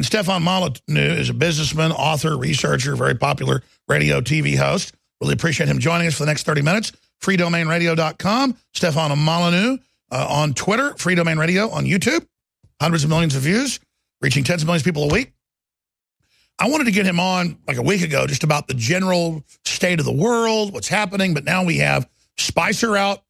[0.00, 4.94] And Stefan Molyneux is a businessman, author, researcher, very popular radio, TV host.
[5.20, 6.92] Really appreciate him joining us for the next 30 minutes.
[7.20, 8.56] freedomainradio.com.
[8.72, 9.76] Stefan Molyneux
[10.10, 12.26] uh, on Twitter, Freedomain Radio on YouTube.
[12.80, 13.78] Hundreds of millions of views,
[14.22, 15.34] reaching tens of millions of people a week.
[16.58, 20.00] I wanted to get him on like a week ago just about the general state
[20.00, 21.34] of the world, what's happening.
[21.34, 22.08] But now we have
[22.38, 23.22] Spicer out.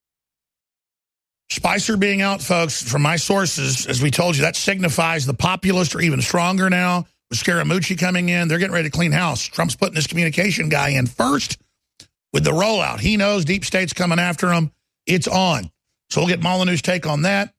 [1.50, 5.96] Spicer being out, folks, from my sources, as we told you, that signifies the populists
[5.96, 7.06] are even stronger now.
[7.28, 9.42] With Scaramucci coming in, they're getting ready to clean house.
[9.42, 11.58] Trump's putting this communication guy in first
[12.32, 13.00] with the rollout.
[13.00, 14.70] He knows deep state's coming after him.
[15.06, 15.70] It's on.
[16.08, 17.52] So we'll get Molyneux's take on that.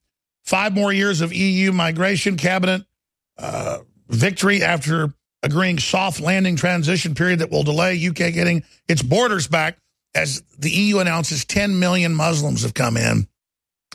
[0.45, 2.83] Five more years of EU migration cabinet
[3.37, 5.13] uh, victory after
[5.43, 9.77] agreeing soft landing transition period that will delay UK getting its borders back
[10.15, 13.27] as the EU announces 10 million Muslims have come in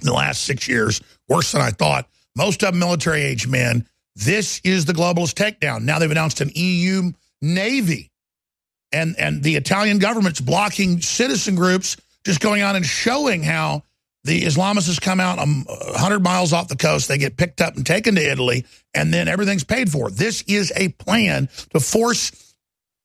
[0.01, 2.09] in the last six years, worse than I thought.
[2.37, 3.87] Most of them military-age men.
[4.15, 5.83] This is the globalist takedown.
[5.83, 8.11] Now they've announced an EU Navy,
[8.93, 13.83] and, and the Italian government's blocking citizen groups just going on and showing how
[14.25, 17.09] the Islamists come out um, 100 miles off the coast.
[17.09, 20.11] They get picked up and taken to Italy, and then everything's paid for.
[20.11, 22.46] This is a plan to force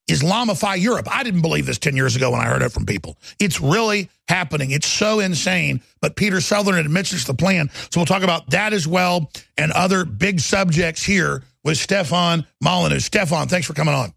[0.08, 1.08] Islamify Europe.
[1.10, 3.16] I didn't believe this 10 years ago when I heard it from people.
[3.38, 4.70] It's really happening.
[4.70, 5.80] It's so insane.
[6.00, 7.70] But Peter Sutherland admits it's the plan.
[7.90, 13.00] So we'll talk about that as well and other big subjects here with Stefan Molyneux.
[13.00, 14.12] Stefan, thanks for coming on.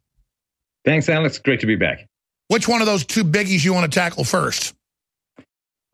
[0.84, 1.38] Thanks, Alex.
[1.40, 2.08] Great to be back.
[2.48, 4.74] Which one of those two biggies you want to tackle first?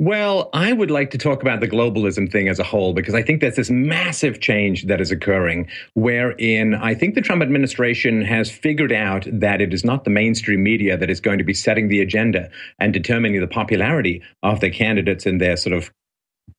[0.02, 3.22] Well, I would like to talk about the globalism thing as a whole because I
[3.22, 8.50] think there's this massive change that is occurring wherein I think the Trump administration has
[8.50, 11.88] figured out that it is not the mainstream media that is going to be setting
[11.88, 12.50] the agenda
[12.80, 15.92] and determining the popularity of the candidates and their sort of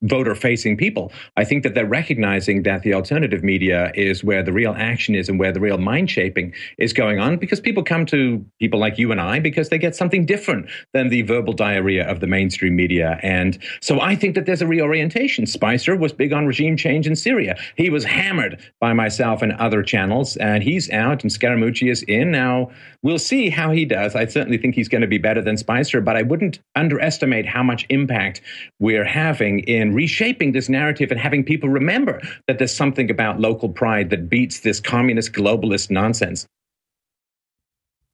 [0.03, 1.13] voter facing people.
[1.37, 5.29] I think that they're recognizing that the alternative media is where the real action is
[5.29, 8.99] and where the real mind shaping is going on because people come to people like
[8.99, 12.77] you and I because they get something different than the verbal diarrhea of the mainstream
[12.77, 13.19] media.
[13.23, 15.47] And so I think that there's a reorientation.
[15.47, 17.57] Spicer was big on regime change in Syria.
[17.77, 22.31] He was hammered by myself and other channels, and he's out and Scaramucci is in.
[22.31, 22.71] Now,
[23.03, 24.15] we'll see how he does.
[24.15, 27.63] I certainly think he's going to be better than Spicer, but I wouldn't underestimate how
[27.63, 28.41] much impact
[28.79, 33.69] we're having in reshaping this narrative and having people remember that there's something about local
[33.69, 36.47] pride that beats this communist globalist nonsense.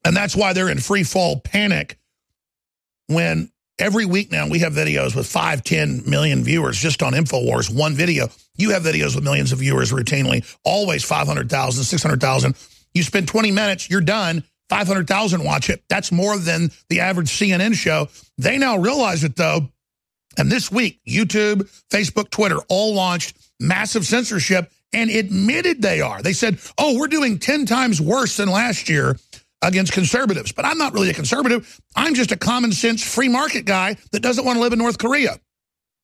[0.05, 1.99] And that's why they're in free fall panic
[3.09, 7.75] when every week now we have videos with 5, 10 million viewers just on InfoWars,
[7.75, 8.29] one video.
[8.57, 12.55] You have videos with millions of viewers routinely, always 500,000, 600,000.
[12.95, 14.45] You spend 20 minutes, you're done.
[14.69, 15.83] 500,000 watch it.
[15.89, 18.09] That's more than the average CNN show.
[18.37, 19.71] They now realize it, though,
[20.39, 26.23] and this week, YouTube, Facebook, Twitter all launched massive censorship and admitted they are.
[26.23, 29.19] They said, oh, we're doing 10 times worse than last year
[29.63, 30.53] against conservatives.
[30.53, 31.81] But I'm not really a conservative.
[31.95, 34.99] I'm just a common sense free market guy that doesn't want to live in North
[34.99, 35.39] Korea.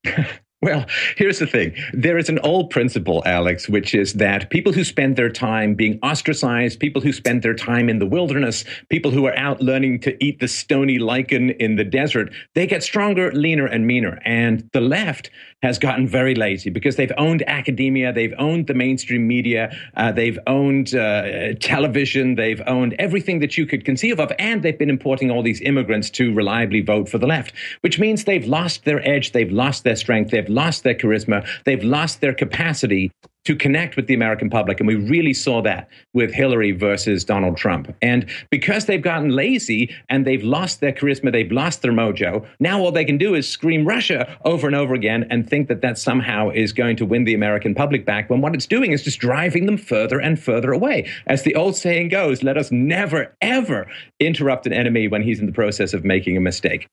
[0.65, 0.87] Well,
[1.19, 1.77] here's the thing.
[1.93, 5.99] There is an old principle, Alex, which is that people who spend their time being
[6.03, 10.25] ostracized, people who spend their time in the wilderness, people who are out learning to
[10.25, 14.19] eat the stony lichen in the desert, they get stronger, leaner, and meaner.
[14.25, 15.29] And the left
[15.65, 20.39] has gotten very lazy because they've owned academia, they've owned the mainstream media, uh, they've
[20.47, 25.31] owned uh, television, they've owned everything that you could conceive of, and they've been importing
[25.31, 29.33] all these immigrants to reliably vote for the left, which means they've lost their edge,
[29.33, 33.11] they've lost their strength, they've lost their charisma, they've lost their capacity
[33.45, 34.81] to connect with the American public.
[34.81, 37.95] And we really saw that with Hillary versus Donald Trump.
[38.01, 42.81] And because they've gotten lazy and they've lost their charisma, they've lost their mojo, now
[42.81, 45.99] all they can do is scream Russia over and over again and think that that
[45.99, 49.19] somehow is going to win the American public back when what it's doing is just
[49.19, 51.11] driving them further and further away.
[51.27, 53.87] As the old saying goes, let us never, ever
[54.21, 56.89] interrupt an enemy when he's in the process of making a mistake.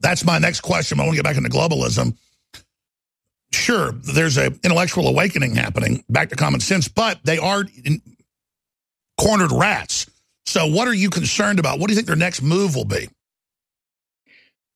[0.00, 0.98] That's my next question.
[0.98, 2.16] I want to get back into globalism
[3.70, 7.64] sure, there's an intellectual awakening happening back to common sense, but they are
[9.20, 10.06] cornered rats.
[10.46, 11.78] So what are you concerned about?
[11.78, 13.08] What do you think their next move will be?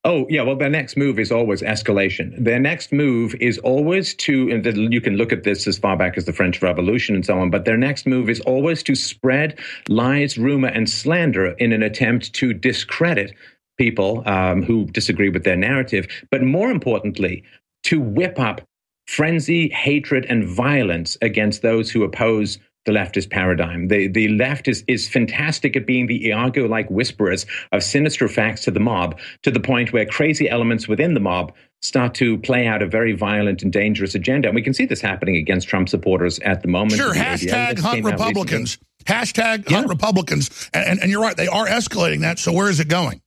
[0.04, 0.42] Oh, yeah.
[0.42, 2.44] Well, their next move is always escalation.
[2.44, 6.18] Their next move is always to, and you can look at this as far back
[6.18, 9.58] as the French Revolution and so on, but their next move is always to spread
[9.88, 13.34] lies, rumor, and slander in an attempt to discredit
[13.78, 16.06] people um, who disagree with their narrative.
[16.30, 17.42] But more importantly,
[17.84, 18.60] to whip up
[19.06, 23.88] frenzy, hatred, and violence against those who oppose the leftist paradigm.
[23.88, 28.62] The, the left is, is fantastic at being the Iago like whisperers of sinister facts
[28.64, 32.66] to the mob, to the point where crazy elements within the mob start to play
[32.66, 34.48] out a very violent and dangerous agenda.
[34.48, 36.94] And we can see this happening against Trump supporters at the moment.
[36.94, 38.78] Sure, hashtag hunt Republicans.
[39.04, 39.76] Hashtag yeah.
[39.76, 40.70] hunt Republicans.
[40.72, 42.38] And, and, and you're right, they are escalating that.
[42.38, 43.20] So where is it going?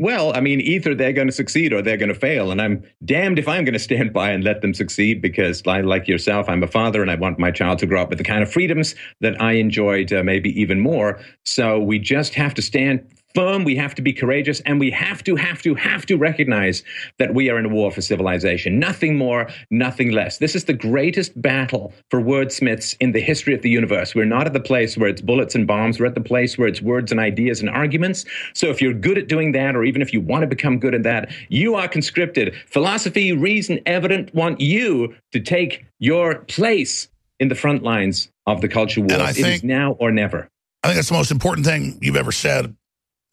[0.00, 2.50] Well, I mean, either they're going to succeed or they're going to fail.
[2.50, 6.08] And I'm damned if I'm going to stand by and let them succeed because, like
[6.08, 8.42] yourself, I'm a father and I want my child to grow up with the kind
[8.42, 11.20] of freedoms that I enjoyed, uh, maybe even more.
[11.44, 15.22] So we just have to stand firm, we have to be courageous, and we have
[15.24, 16.82] to, have to, have to recognize
[17.18, 18.78] that we are in a war for civilization.
[18.78, 20.38] Nothing more, nothing less.
[20.38, 24.14] This is the greatest battle for wordsmiths in the history of the universe.
[24.14, 25.98] We're not at the place where it's bullets and bombs.
[25.98, 28.24] We're at the place where it's words and ideas and arguments.
[28.54, 30.94] So if you're good at doing that, or even if you want to become good
[30.94, 32.54] at that, you are conscripted.
[32.66, 37.08] Philosophy, reason, evident want you to take your place
[37.40, 39.08] in the front lines of the culture war.
[39.10, 40.48] It is now or never.
[40.82, 42.76] I think that's the most important thing you've ever said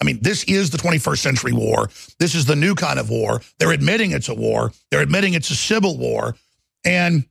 [0.01, 1.89] I mean, this is the 21st century war.
[2.17, 3.41] This is the new kind of war.
[3.59, 4.71] They're admitting it's a war.
[4.89, 6.35] They're admitting it's a civil war.
[6.83, 7.25] And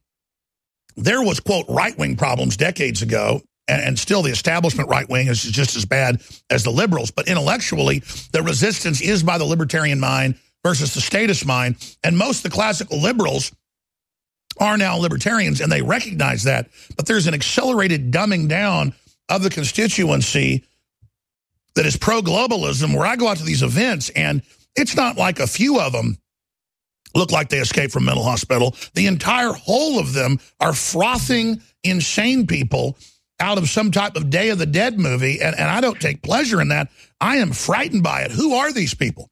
[0.96, 5.84] there was, quote, right-wing problems decades ago, and, still the establishment right-wing is just as
[5.84, 7.10] bad as the liberals.
[7.10, 8.02] But intellectually,
[8.32, 11.76] the resistance is by the libertarian mind versus the statist mind.
[12.04, 13.52] And most of the classical liberals
[14.58, 16.68] are now libertarians, and they recognize that.
[16.96, 18.92] But there's an accelerated dumbing down
[19.28, 20.64] of the constituency
[21.80, 24.42] that is pro-globalism where I go out to these events and
[24.76, 26.18] it's not like a few of them
[27.14, 28.76] look like they escaped from mental hospital.
[28.92, 32.98] The entire whole of them are frothing insane people
[33.40, 36.20] out of some type of Day of the Dead movie, and, and I don't take
[36.20, 36.90] pleasure in that.
[37.18, 38.30] I am frightened by it.
[38.30, 39.29] Who are these people?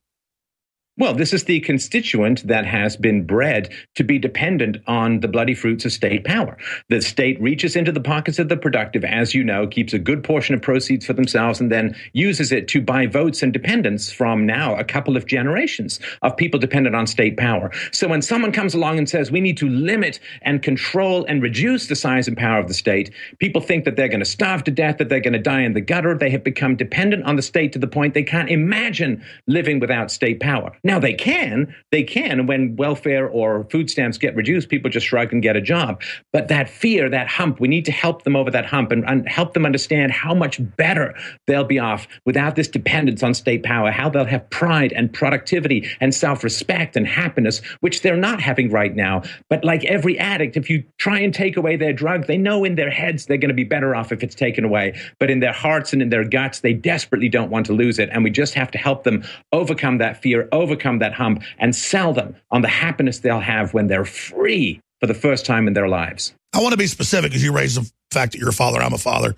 [0.98, 5.54] Well, this is the constituent that has been bred to be dependent on the bloody
[5.54, 6.56] fruits of state power.
[6.88, 10.24] The state reaches into the pockets of the productive, as you know, keeps a good
[10.24, 14.44] portion of proceeds for themselves, and then uses it to buy votes and dependents from
[14.44, 17.70] now a couple of generations of people dependent on state power.
[17.92, 21.86] So when someone comes along and says we need to limit and control and reduce
[21.86, 24.72] the size and power of the state, people think that they're going to starve to
[24.72, 26.18] death, that they're going to die in the gutter.
[26.18, 30.10] They have become dependent on the state to the point they can't imagine living without
[30.10, 30.72] state power.
[30.88, 32.46] Now they can, they can.
[32.46, 36.00] When welfare or food stamps get reduced, people just shrug and get a job.
[36.32, 39.28] But that fear, that hump, we need to help them over that hump and, and
[39.28, 41.14] help them understand how much better
[41.46, 45.86] they'll be off without this dependence on state power, how they'll have pride and productivity
[46.00, 49.20] and self-respect and happiness, which they're not having right now.
[49.50, 52.76] But like every addict, if you try and take away their drug, they know in
[52.76, 54.98] their heads they're going to be better off if it's taken away.
[55.20, 58.08] But in their hearts and in their guts, they desperately don't want to lose it.
[58.10, 61.74] And we just have to help them overcome that fear, overcome overcome that hump and
[61.74, 65.74] sell them on the happiness they'll have when they're free for the first time in
[65.74, 66.34] their lives.
[66.52, 68.94] I want to be specific as you raise the fact that you're a father, I'm
[68.94, 69.34] a father.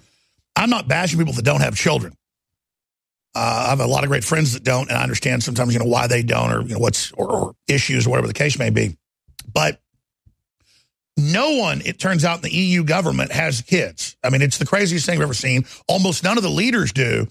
[0.57, 2.13] I'm not bashing people that don't have children.
[3.35, 5.79] Uh, I have a lot of great friends that don't, and I understand sometimes, you
[5.79, 8.59] know, why they don't or, you know, what's, or, or issues or whatever the case
[8.59, 8.97] may be.
[9.53, 9.81] But
[11.17, 14.17] no one, it turns out, in the EU government has kids.
[14.25, 15.65] I mean, it's the craziest thing I've ever seen.
[15.87, 17.29] Almost none of the leaders do.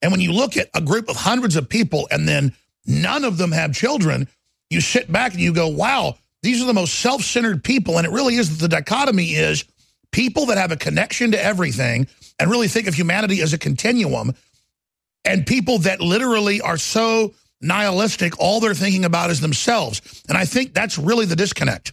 [0.00, 2.54] And when you look at a group of hundreds of people and then
[2.86, 4.28] none of them have children,
[4.70, 7.98] you sit back and you go, wow, these are the most self-centered people.
[7.98, 9.64] And it really is the dichotomy is
[10.10, 12.06] people that have a connection to everything
[12.38, 14.34] and really think of humanity as a continuum
[15.24, 20.22] and people that literally are so nihilistic, all they're thinking about is themselves.
[20.28, 21.92] And I think that's really the disconnect.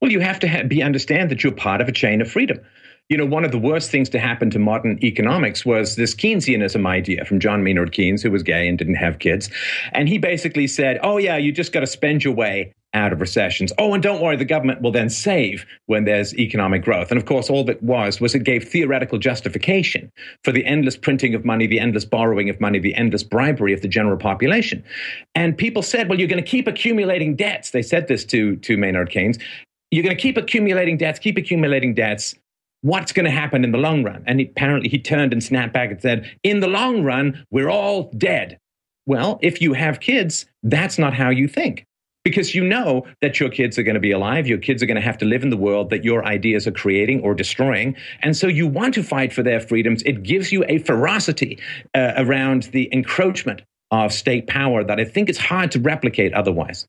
[0.00, 2.60] Well, you have to be understand that you're part of a chain of freedom
[3.08, 6.86] you know, one of the worst things to happen to modern economics was this Keynesianism
[6.86, 9.50] idea from John Maynard Keynes, who was gay and didn't have kids.
[9.92, 13.20] And he basically said, oh, yeah, you just got to spend your way out of
[13.20, 13.72] recessions.
[13.78, 17.10] Oh, and don't worry, the government will then save when there's economic growth.
[17.10, 20.10] And of course, all that was was it gave theoretical justification
[20.44, 23.80] for the endless printing of money, the endless borrowing of money, the endless bribery of
[23.80, 24.84] the general population.
[25.34, 27.70] And people said, well, you're going to keep accumulating debts.
[27.70, 29.38] They said this to, to Maynard Keynes.
[29.90, 32.34] You're going to keep accumulating debts, keep accumulating debts
[32.82, 34.22] what's going to happen in the long run?
[34.26, 38.12] And apparently he turned and snapped back and said, in the long run, we're all
[38.16, 38.58] dead.
[39.06, 41.86] Well, if you have kids, that's not how you think.
[42.24, 44.46] Because you know that your kids are going to be alive.
[44.46, 46.72] Your kids are going to have to live in the world that your ideas are
[46.72, 47.96] creating or destroying.
[48.20, 50.02] And so you want to fight for their freedoms.
[50.04, 51.58] It gives you a ferocity
[51.94, 56.86] uh, around the encroachment of state power that I think is hard to replicate otherwise.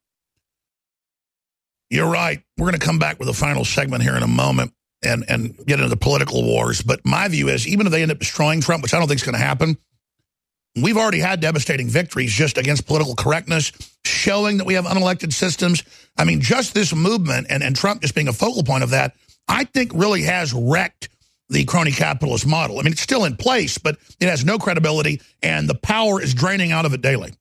[1.89, 2.43] You're right.
[2.57, 4.71] We're going to come back with a final segment here in a moment
[5.05, 6.81] and, and get into the political wars.
[6.81, 9.19] But my view is, even if they end up destroying Trump, which I don't think
[9.19, 9.77] is going to happen,
[10.81, 13.71] we've already had devastating victories just against political correctness,
[14.05, 15.83] showing that we have unelected systems.
[16.17, 19.15] I mean, just this movement and, and Trump just being a focal point of that,
[19.47, 21.09] I think really has wrecked
[21.49, 22.79] the crony capitalist model.
[22.79, 26.33] I mean, it's still in place, but it has no credibility, and the power is
[26.33, 27.33] draining out of it daily.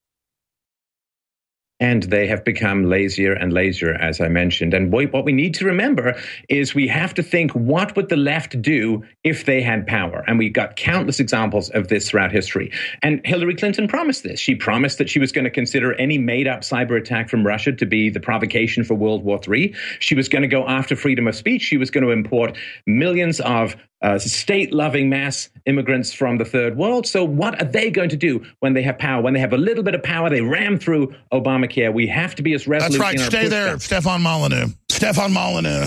[1.83, 4.73] And they have become lazier and lazier, as I mentioned.
[4.73, 6.15] And what we need to remember
[6.49, 10.23] is we have to think what would the left do if they had power?
[10.29, 12.71] And we've got countless examples of this throughout history.
[13.03, 14.39] And Hillary Clinton promised this.
[14.39, 17.73] She promised that she was going to consider any made up cyber attack from Russia
[17.73, 19.75] to be the provocation for World War III.
[19.99, 21.63] She was going to go after freedom of speech.
[21.63, 26.77] She was going to import millions of uh, state loving mass immigrants from the third
[26.77, 27.07] world.
[27.07, 29.23] So, what are they going to do when they have power?
[29.23, 31.93] When they have a little bit of power, they ram through Obamacare.
[31.93, 32.99] We have to be as resolute.
[32.99, 33.21] That's right.
[33.21, 34.69] Stay there, Stefan Molyneux.
[34.91, 35.87] Stefan Molyneux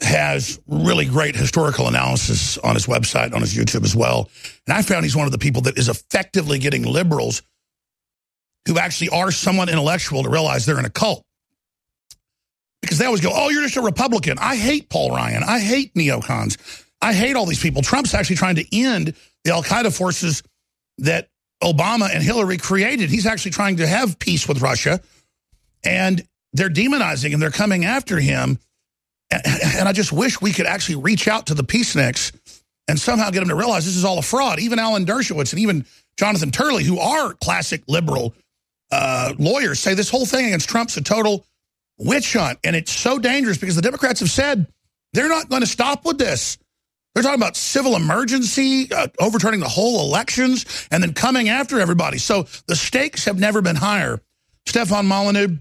[0.00, 4.30] has really great historical analysis on his website, on his YouTube as well.
[4.66, 7.42] And I found he's one of the people that is effectively getting liberals
[8.66, 11.24] who actually are somewhat intellectual to realize they're in a cult
[12.82, 14.38] because they always go, oh, you're just a Republican.
[14.38, 15.42] I hate Paul Ryan.
[15.42, 16.84] I hate neocons.
[17.02, 17.82] I hate all these people.
[17.82, 20.42] Trump's actually trying to end the al-Qaeda forces
[20.98, 21.28] that
[21.62, 23.10] Obama and Hillary created.
[23.10, 25.00] He's actually trying to have peace with Russia.
[25.84, 27.40] And they're demonizing him.
[27.40, 28.58] They're coming after him.
[29.30, 32.32] And I just wish we could actually reach out to the peaceniks
[32.88, 34.58] and somehow get them to realize this is all a fraud.
[34.58, 35.86] Even Alan Dershowitz and even
[36.18, 38.34] Jonathan Turley, who are classic liberal
[38.90, 41.46] uh, lawyers, say this whole thing against Trump's a total
[42.00, 42.58] witch hunt.
[42.64, 44.66] And it's so dangerous because the Democrats have said
[45.12, 46.58] they're not going to stop with this.
[47.14, 52.18] They're talking about civil emergency, uh, overturning the whole elections, and then coming after everybody.
[52.18, 54.20] So the stakes have never been higher.
[54.66, 55.56] Stefan Molyneux,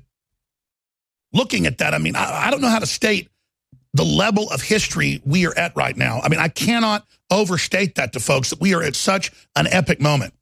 [1.33, 3.29] looking at that, I mean, I, I don't know how to state
[3.93, 6.21] the level of history we are at right now.
[6.21, 9.99] I mean, I cannot overstate that to folks that we are at such an epic
[9.99, 10.33] moment.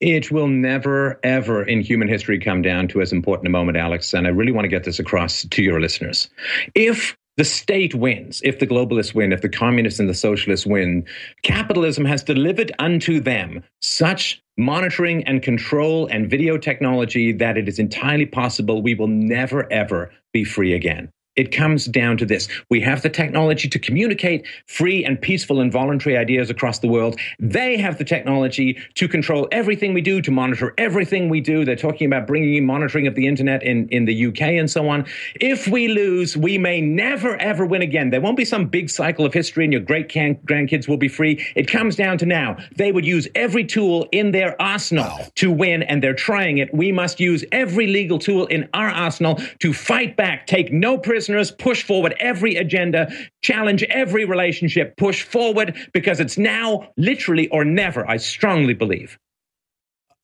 [0.00, 4.14] It will never, ever in human history come down to as important a moment, Alex.
[4.14, 6.30] And I really want to get this across to your listeners.
[6.74, 11.06] If the state wins, if the globalists win, if the communists and the socialists win,
[11.42, 17.78] capitalism has delivered unto them such monitoring and control and video technology that it is
[17.78, 21.10] entirely possible we will never, ever be free again.
[21.40, 22.48] It comes down to this.
[22.68, 27.18] We have the technology to communicate free and peaceful and voluntary ideas across the world.
[27.38, 31.64] They have the technology to control everything we do, to monitor everything we do.
[31.64, 34.86] They're talking about bringing in monitoring of the internet in, in the UK and so
[34.90, 35.06] on.
[35.40, 38.10] If we lose, we may never, ever win again.
[38.10, 41.42] There won't be some big cycle of history and your great grandkids will be free.
[41.56, 42.58] It comes down to now.
[42.76, 45.26] They would use every tool in their arsenal wow.
[45.36, 46.74] to win, and they're trying it.
[46.74, 51.29] We must use every legal tool in our arsenal to fight back, take no prisoners
[51.30, 57.64] prisoners, push forward every agenda, challenge every relationship, push forward because it's now literally or
[57.64, 59.18] never, I strongly believe.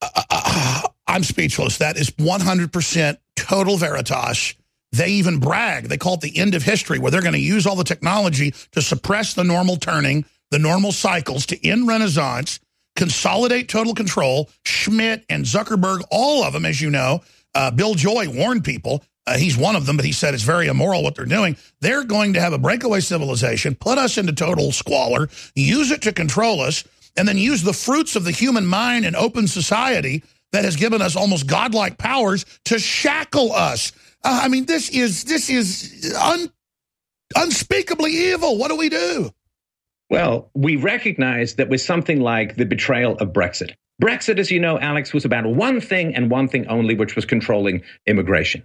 [0.02, 1.78] Uh, uh, I'm speechless.
[1.78, 4.54] That is 100% total veritas.
[4.92, 5.84] They even brag.
[5.84, 8.52] They call it the end of history, where they're going to use all the technology
[8.72, 12.60] to suppress the normal turning, the normal cycles, to end Renaissance,
[12.96, 14.50] consolidate total control.
[14.64, 17.22] Schmidt and Zuckerberg, all of them, as you know,
[17.54, 20.68] uh, Bill Joy warned people uh, he's one of them, but he said it's very
[20.68, 21.56] immoral what they're doing.
[21.80, 26.12] They're going to have a breakaway civilization, put us into total squalor, use it to
[26.12, 26.85] control us,
[27.16, 31.02] and then use the fruits of the human mind and open society that has given
[31.02, 33.92] us almost godlike powers to shackle us.
[34.23, 36.50] Uh, I mean, this is this is un,
[37.35, 38.59] unspeakably evil.
[38.59, 39.30] What do we do?
[40.09, 44.78] Well, we recognize that with something like the betrayal of Brexit, Brexit, as you know,
[44.78, 48.62] Alex, was about one thing and one thing only, which was controlling immigration.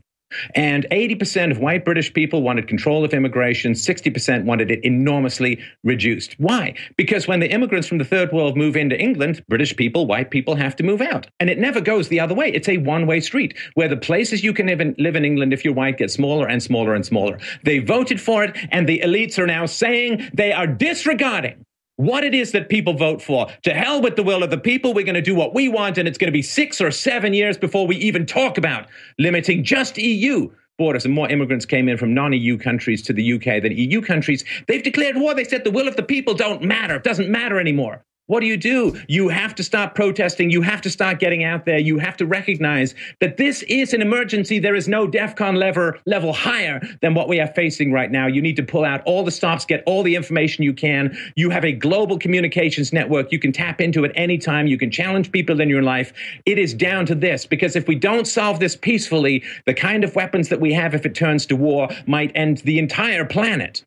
[0.56, 6.36] And 80% of white British people wanted control of immigration, 60% wanted it enormously reduced.
[6.40, 6.76] Why?
[6.98, 10.56] Because when the immigrants from the third world move into England, British people, white people
[10.56, 11.28] have to move out.
[11.40, 12.52] And it never goes the other way.
[12.52, 15.54] It's a one way street where the places you can live in, live in England
[15.54, 17.40] if you're white get smaller and smaller and smaller.
[17.64, 21.66] They voted for it, and the elites are now saying they are disregarding
[22.02, 23.48] what it is that people vote for.
[23.64, 24.94] To hell with the will of the people.
[24.94, 27.34] We're going to do what we want, and it's going to be six or seven
[27.34, 28.88] years before we even talk about
[29.20, 31.06] limiting just EU borders.
[31.06, 34.44] And more immigrants came in from non EU countries to the UK than EU countries.
[34.68, 35.36] They've declared war.
[35.36, 36.96] They said the will of the people don't matter.
[36.96, 38.04] It doesn't matter anymore.
[38.28, 38.98] What do you do?
[39.10, 40.52] You have to stop protesting.
[40.52, 41.80] You have to start getting out there.
[41.80, 44.58] You have to recognize that this is an emergency.
[44.58, 48.28] There is no DEFCON lever, level higher than what we are facing right now.
[48.28, 51.18] You need to pull out all the stops, get all the information you can.
[51.36, 53.34] You have a global communications network.
[53.34, 54.66] You can tap into it anytime.
[54.66, 56.14] You can challenge people in your life.
[56.46, 60.16] It is down to this because if we don't solve this peacefully, the kind of
[60.16, 63.84] weapons that we have if it turns to war might end the entire planet.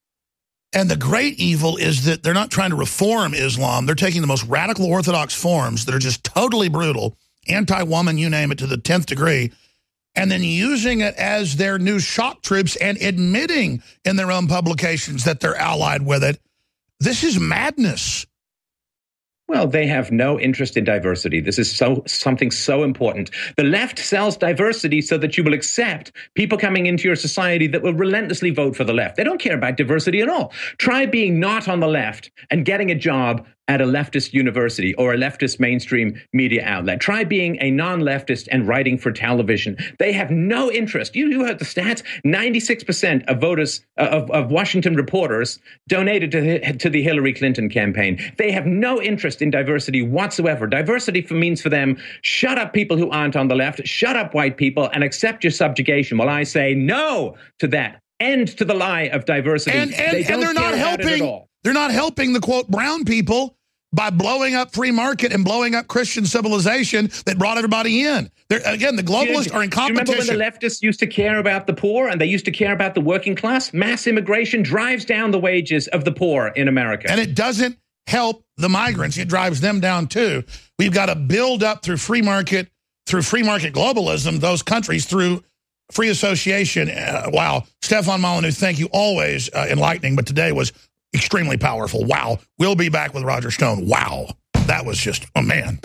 [0.75, 3.87] And the great evil is that they're not trying to reform Islam.
[3.87, 7.17] They're taking the most radical orthodox forms that are just totally brutal,
[7.47, 9.53] anti-woman, you name it, to the 10th degree,
[10.17, 15.25] and then using it as their new shock troops and admitting in their own publications
[15.25, 16.41] that they're allied with it.
[16.99, 18.27] This is madness.
[19.47, 21.39] Well, they have no interest in diversity.
[21.39, 23.31] This is so something so important.
[23.57, 27.83] The left sells diversity so that you will accept people coming into your society that
[27.83, 29.17] will relentlessly vote for the left.
[29.17, 30.53] They don't care about diversity at all.
[30.79, 35.15] Try being not on the left and getting a job at a leftist university or
[35.15, 37.01] a leftist mainstream media outlet.
[37.01, 39.77] Try being a non leftist and writing for television.
[39.99, 41.17] They have no interest.
[41.17, 46.41] You, you heard the stats 96% of voters, uh, of, of Washington reporters, donated to
[46.41, 48.21] the, to the Hillary Clinton campaign.
[48.37, 50.67] They have no interest in diversity whatsoever.
[50.67, 54.35] Diversity for, means for them shut up people who aren't on the left, shut up
[54.35, 56.19] white people, and accept your subjugation.
[56.19, 58.01] Well, I say no to that.
[58.21, 59.77] End to the lie of diversity.
[59.77, 61.45] And, and, they and they're not helping.
[61.65, 63.57] They're not helping the quote brown people
[63.95, 68.31] by blowing up free market and blowing up Christian civilization that brought everybody in.
[68.49, 70.15] They're, again, the globalists are in competition.
[70.15, 72.73] remember when the leftists used to care about the poor and they used to care
[72.73, 73.73] about the working class?
[73.73, 77.11] Mass immigration drives down the wages of the poor in America.
[77.11, 79.17] And it doesn't help the migrants.
[79.17, 80.45] It drives them down too.
[80.79, 82.69] We've got to build up through free market,
[83.07, 85.43] through free market globalism, those countries through
[85.93, 86.91] free association.
[86.91, 87.65] Uh, wow.
[87.81, 88.89] Stefan Molyneux, thank you.
[88.93, 90.73] Always uh, enlightening, but today was
[91.15, 92.05] extremely powerful.
[92.05, 92.39] Wow.
[92.59, 93.87] We'll be back with Roger Stone.
[93.87, 94.29] Wow.
[94.67, 95.79] That was just, oh man.